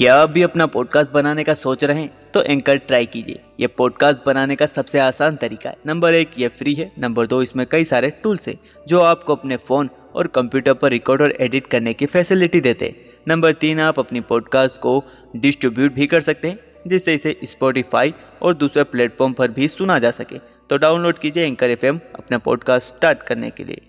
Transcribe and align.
क्या 0.00 0.14
आप 0.14 0.30
भी 0.30 0.42
अपना 0.42 0.66
पॉडकास्ट 0.66 1.12
बनाने 1.12 1.44
का 1.44 1.54
सोच 1.54 1.84
रहे 1.84 2.00
हैं 2.00 2.32
तो 2.34 2.42
एंकर 2.42 2.76
ट्राई 2.76 3.06
कीजिए। 3.06 3.40
ये 3.60 3.66
पॉडकास्ट 3.66 4.20
बनाने 4.26 4.56
का 4.56 4.66
सबसे 4.66 4.98
आसान 4.98 5.36
तरीका 5.36 5.70
है। 5.70 5.76
नंबर 5.86 6.14
एक, 6.14 6.30
ये 6.38 6.48
फ्री 6.48 6.74
है। 6.74 6.92
नंबर 6.98 7.26
दो, 7.26 7.42
इसमें 7.42 7.66
कई 7.66 7.84
सारे 7.84 8.10
टूल्स 8.10 8.48
हैं, 8.48 8.58
जो 8.88 9.00
आपको 9.00 9.34
अपने 9.34 9.56
फ़ोन 9.56 9.90
और 10.14 10.26
कंप्यूटर 10.26 10.74
पर 10.74 10.90
रिकॉर्ड 10.90 11.22
और 11.22 11.32
एडिट 11.40 11.66
करने 11.66 11.94
की 11.94 12.06
फैसिलिटी 12.06 12.60
देते 12.60 12.86
हैं। 12.86 13.10
नंबर 13.28 13.52
तीन, 13.52 13.80
आप 13.80 13.98
अपनी 13.98 14.20
पॉडकास्ट 14.20 14.80
को 14.80 15.04
डिस्ट्रीब्यूट 15.36 15.92
भी 15.92 16.06
कर 16.06 16.20
सकते 16.20 16.48
हैं, 16.48 16.58
जिससे 16.86 17.14
इसे 17.14 17.40
स्पॉटिफाई 17.44 18.14
और 18.42 18.54
दूसरे 18.54 18.84
प्लेटफॉर्म 18.84 19.32
पर 19.32 19.50
भी 19.50 19.68
सुना 19.68 19.98
जा 19.98 20.10
सके। 20.10 20.38
तो 20.70 20.76
डाउनलोड 20.76 21.18
कीजिए 21.18 21.44
एंकर 21.44 21.70
एफएम 21.70 22.00
अपना 22.14 22.38
पॉडकास्ट 22.38 22.88
स्टार्ट 22.88 23.22
करने 23.22 23.50
के 23.50 23.64
लिए। 23.64 23.80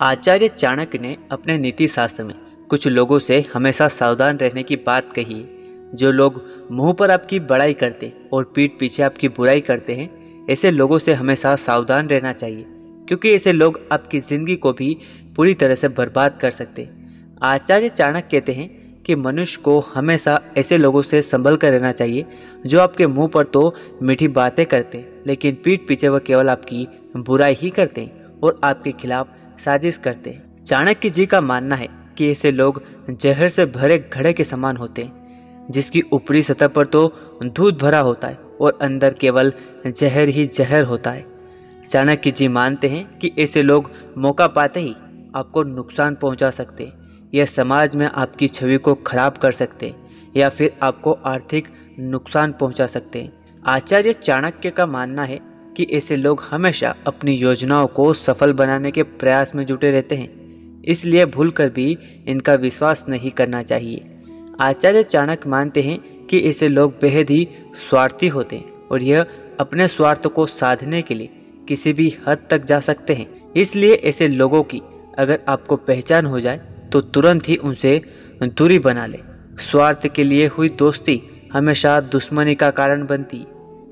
आचार्य 0.00 0.48
चाणक्य 0.48 0.98
ने 0.98 1.16
अपने 1.32 1.58
नीति 1.58 1.88
शास्त्र 1.88 2.24
में 2.24 2.53
कुछ 2.70 2.86
लोगों 2.88 3.18
से 3.18 3.40
हमेशा 3.54 3.88
सावधान 3.88 4.36
रहने 4.38 4.62
की 4.62 4.76
बात 4.76 5.12
कही, 5.12 5.44
जो 5.94 6.10
लोग 6.12 6.42
मुँह 6.72 6.92
पर 6.92 7.10
आपकी 7.10 7.40
बड़ाई 7.40 7.74
करते 7.74 8.12
और 8.32 8.44
पीठ 8.54 8.78
पीछे 8.80 9.02
आपकी 9.02 9.28
बुराई 9.28 9.60
करते 9.60 9.94
हैं, 9.94 10.08
ऐसे 10.50 10.70
लोगों 10.70 10.98
से 10.98 11.14
हमेशा 11.14 11.54
सावधान 11.56 12.08
रहना 12.08 12.32
चाहिए, 12.32 12.64
क्योंकि 13.08 13.34
ऐसे 13.34 13.52
लोग 13.52 13.80
आपकी 13.92 14.20
ज़िंदगी 14.20 14.56
को 14.56 14.72
भी 14.72 14.96
पूरी 15.36 15.54
तरह 15.54 15.74
से 15.74 15.88
बर्बाद 15.88 16.38
कर 16.40 16.50
सकते 16.50 16.88
आचार्य 17.42 17.88
चाणक्य 17.88 18.28
कहते 18.30 18.52
हैं 18.52 19.02
कि 19.02 19.14
मनुष्य 19.14 19.60
को 19.62 19.78
हमेशा 19.94 20.40
ऐसे 20.58 20.78
लोगों 20.78 21.02
से 21.02 21.20
संभल 21.22 21.56
कर 21.56 21.72
रहना 21.72 21.92
चाहिए, 21.92 22.24
जो 22.66 22.80
आपके 22.80 23.06
मुँह 23.06 23.28
पर 23.28 23.44
तो 23.44 23.74
मीठी 24.02 24.28
बातें 24.28 24.64
करते 24.66 25.04
लेकिन 25.26 25.58
पीठ 25.64 25.86
पीछे 25.88 26.08
वह 26.08 26.18
केवल 26.18 26.50
आपकी 26.50 26.86
बुराई 27.16 27.54
ही 27.54 27.70
करते 27.70 28.10
और 28.42 28.60
आपके 28.64 28.92
खिलाफ 28.92 29.28
साजिश 29.64 29.96
करते 29.96 30.38
चाणक्य 30.66 31.10
जी 31.10 31.26
का 31.26 31.40
मानना 31.40 31.76
है 31.76 32.03
कि 32.14 32.30
ऐसे 32.32 32.50
लोग 32.50 32.82
जहर 33.10 33.48
से 33.48 33.66
भरे 33.66 33.98
घड़े 34.12 34.32
के 34.32 34.44
समान 34.44 34.76
होते 34.76 35.02
हैं, 35.02 35.68
जिसकी 35.70 36.02
ऊपरी 36.12 36.42
सतह 36.42 36.68
पर 36.68 36.86
तो 36.86 37.12
दूध 37.44 37.78
भरा 37.78 38.00
होता 38.00 38.28
है 38.28 38.38
और 38.60 38.78
अंदर 38.82 39.14
केवल 39.14 39.52
जहर 39.86 40.28
ही 40.28 40.46
जहर 40.46 40.82
होता 40.82 41.10
है। 41.10 41.24
चाणक्य 41.90 42.30
जी 42.30 42.48
मानते 42.48 42.88
हैं 42.88 43.18
कि 43.18 43.32
ऐसे 43.38 43.62
लोग 43.62 43.90
मौका 44.18 44.46
पाते 44.46 44.80
ही 44.80 44.94
आपको 45.34 45.62
नुकसान 45.62 46.14
पहुँचा 46.14 46.50
सकते 46.50 46.84
हैं, 46.84 47.28
या 47.34 47.44
समाज 47.44 47.96
में 47.96 48.06
आपकी 48.06 48.48
छवि 48.48 48.76
को 48.76 48.94
खराब 48.94 49.36
कर 49.36 49.52
सकते 49.52 49.86
हैं, 49.86 50.32
या 50.36 50.48
फिर 50.48 50.76
आपको 50.82 51.12
आर्थिक 51.12 51.68
नुकसान 51.98 52.52
पहुँचा 52.52 52.86
सकते 52.86 53.20
हैं। 53.20 53.32
आचार्य 53.66 54.12
चाणक्य 54.12 54.70
का 54.70 54.86
मानना 54.86 55.24
है 55.24 55.40
कि 55.76 55.86
ऐसे 55.92 56.16
लोग 56.16 56.42
हमेशा 56.50 56.94
अपनी 57.06 57.32
योजनाओं 57.32 57.86
को 57.86 58.12
सफल 58.14 58.52
बनाने 58.52 58.90
के 58.90 59.02
प्रयास 59.02 59.54
में 59.54 59.64
जुटे 59.66 59.90
रहते 59.90 60.16
हैं। 60.16 60.43
इसलिए 60.88 61.24
भूलकर 61.26 61.68
भी 61.68 61.96
इनका 62.26 62.54
विश्वास 62.54 63.04
नहीं 63.08 63.30
करना 63.30 63.62
चाहिए। 63.62 64.04
आचार्य 64.60 65.02
चाणक्य 65.02 65.48
मानते 65.50 65.82
हैं 65.82 65.98
कि 66.26 66.38
ऐसे 66.40 66.68
लोग 66.68 66.92
बेहद 67.00 67.30
ही 67.30 67.46
स्वार्थी 67.80 68.28
होते 68.28 68.56
हैं 68.56 68.88
और 68.90 69.02
यह 69.02 69.26
अपने 69.60 69.88
स्वार्थ 69.88 70.26
को 70.26 70.46
साधने 70.46 71.02
के 71.02 71.14
लिए 71.14 71.28
किसी 71.68 71.92
भी 71.92 72.12
हद 72.26 72.46
तक 72.50 72.64
जा 72.64 72.80
सकते 72.80 73.14
हैं। 73.14 73.52
इसलिए 73.52 73.94
ऐसे 73.94 74.28
लोगों 74.28 74.62
की 74.62 74.80
अगर 75.18 75.40
आपको 75.48 75.76
पहचान 75.76 76.26
हो 76.26 76.40
जाए 76.40 76.60
तो 76.92 77.00
तुरंत 77.00 77.48
ही 77.48 77.56
उनसे 77.56 78.00
दूरी 78.42 78.78
बना 78.78 79.06
ले। 79.06 79.18
स्वार्थ 79.60 80.06
के 80.06 80.24
लिए 80.24 80.46
हुई 80.46 80.68
दोस्ती 80.68 81.20
हमेशा 81.52 82.00
दुश्मनी 82.00 82.54
का 82.54 82.70
कारण 82.70 83.06
बनती। 83.06 83.44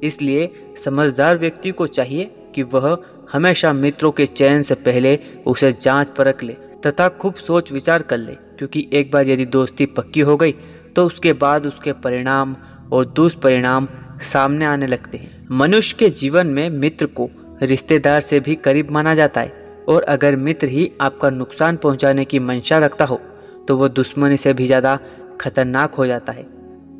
इसलिए 0.02 0.50
समझदार 0.84 1.38
व्यक्ति 1.38 1.70
को 1.70 1.86
चाहिए 1.86 2.30
कि 2.54 2.62
वह 2.62 2.96
हमेशा 3.32 3.72
मित्रों 3.72 4.10
के 4.12 4.26
चयन 4.26 4.62
से 4.62 4.74
पहले 4.74 5.18
उसे 5.46 5.72
जाँच 5.72 6.08
परख 6.08 6.42
ले। 6.42 6.56
तथा 6.82 7.08
खूब 7.10 7.34
सोच 7.36 7.72
विचार 7.72 8.02
कर 8.02 8.18
ले, 8.18 8.32
क्योंकि 8.58 8.88
एक 8.92 9.10
बार 9.10 9.28
यदि 9.28 9.44
दोस्ती 9.46 9.86
पक्की 9.88 10.20
हो 10.20 10.36
गई 10.36 10.52
तो 10.96 11.06
उसके 11.06 11.32
बाद 11.34 11.66
उसके 11.66 11.92
परिणाम 11.94 12.56
और 12.92 13.06
दुष्परिणाम 13.06 13.88
सामने 14.22 14.64
आने 14.66 14.86
लगते 14.86 15.18
हैं। 15.18 15.48
मनुष्य 15.52 15.96
के 15.98 16.08
जीवन 16.12 16.46
में 16.48 16.68
मित्र 16.70 17.06
को 17.08 17.28
रिश्तेदार 17.62 18.20
से 18.20 18.40
भी 18.40 18.54
करीब 18.56 18.90
माना 18.90 19.14
जाता 19.14 19.40
है, 19.40 19.52
और 19.88 20.02
अगर 20.04 20.36
मित्र 20.38 20.68
ही 20.68 20.90
आपका 21.00 21.30
नुकसान 21.30 21.76
पहुँचाने 21.76 22.24
की 22.24 22.38
मंशा 22.40 22.78
रखता 22.78 23.04
हो 23.04 23.20
तो 23.68 23.76
वो 23.76 23.88
दुश्मनी 23.90 24.36
से 24.36 24.52
भी 24.52 24.66
ज़्यादा 24.66 24.98
खतरनाक 25.40 25.94
हो 25.94 26.06
जाता 26.06 26.32
है। 26.32 26.46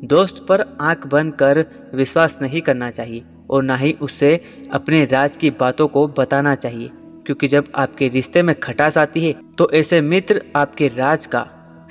दोस्त 0.05 0.45
पर 0.49 0.61
आँख 0.81 1.05
बंद 1.07 1.33
कर 1.35 1.65
विश्वास 1.93 2.37
नहीं 2.41 2.61
करना 2.61 2.89
चाहिए, 2.91 3.23
और 3.49 3.63
ना 3.63 3.75
ही 3.75 3.91
उससे 4.01 4.39
अपने 4.73 5.03
राज 5.05 5.37
की 5.37 5.49
बातों 5.53 5.87
को 5.87 6.07
बताना 6.09 6.55
चाहिए। 6.57 6.89
क्योंकि 7.25 7.47
जब 7.47 7.67
आपके 7.75 8.07
रिश्ते 8.07 8.41
में 8.43 8.53
खटास 8.59 8.97
आती 8.97 9.25
है 9.25 9.33
तो 9.57 9.69
ऐसे 9.71 10.01
मित्र 10.01 10.41
आपके 10.55 10.87
राज 10.87 11.25
का 11.25 11.45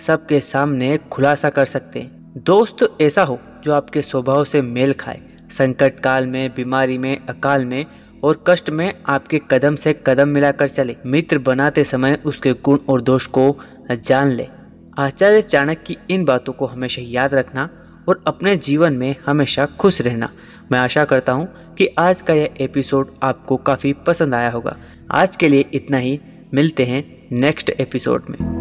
सबके 0.07 0.41
सामने 0.41 0.97
खुलासा 1.13 1.51
कर 1.51 1.65
सकते 1.65 2.01
हैं। 2.01 2.33
दोस्त 2.37 2.89
ऐसा 3.01 3.23
हो 3.23 3.39
जो 3.65 3.73
आपके 3.73 4.03
स्वभाव 4.03 4.45
से 4.45 4.63
मेल 4.63 4.93
खाए। 4.93 5.21
संकट 5.51 6.01
काल 6.01 6.27
में, 6.27 6.55
बीमारी 6.55 6.99
में, 6.99 7.27
अकाल 7.27 7.65
में 7.65 7.85
और 8.25 8.43
कष्ट 8.47 8.71
में 8.71 8.93
आपके 9.07 9.41
कदम 9.51 9.77
से 9.77 9.95
कदम 10.07 10.29
मिलाकर 10.29 10.69
चले। 10.69 10.97
मित्र 11.07 11.39
बनाते 11.39 11.85
समय 11.85 12.19
उसके 12.25 12.53
गुण 12.65 12.79
और 12.89 13.03
दोष 13.03 13.27
को 13.29 13.57
जान 13.93 14.31
ले। 14.31 14.47
आचार्य 14.99 15.43
चाणक्य 15.43 15.83
की 15.87 15.97
इन 16.11 16.25
बातों 16.25 16.53
को 16.53 16.67
हमेशा 16.67 17.03
याद 17.05 17.35
रखना 17.35 17.69
और 18.09 18.23
अपने 18.27 18.57
जीवन 18.57 18.93
में 18.93 19.15
हमेशा 19.27 19.67
खुश 19.81 20.01
रहना। 20.01 20.29
मैं 20.73 20.79
आशा 20.79 21.05
करता 21.05 21.33
हूँ 21.33 21.75
कि 21.75 21.87
आज 21.99 22.23
का 22.23 22.35
यह 22.35 22.55
एपिसोड 22.61 23.15
आपको 23.23 23.57
काफ़ी 23.57 23.93
पसंद 24.07 24.35
आया 24.35 24.51
होगा। 24.51 24.77
आज 25.15 25.37
के 25.37 25.49
लिए 25.49 25.65
इतना 25.75 25.97
ही। 25.97 26.21
मिलते 26.55 26.85
हैं 26.85 27.29
नेक्स्ट 27.33 27.71
एपिसोड 27.71 28.25
में। 28.31 28.52